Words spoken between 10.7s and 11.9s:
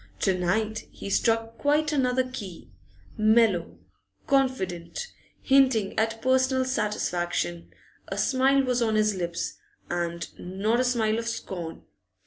a smile of scorn.